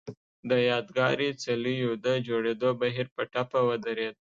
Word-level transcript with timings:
د 0.49 0.51
یادګاري 0.71 1.29
څليو 1.43 1.91
د 2.05 2.07
جوړېدو 2.27 2.69
بهیر 2.81 3.07
په 3.15 3.23
ټپه 3.31 3.59
ودرېد. 3.69 4.15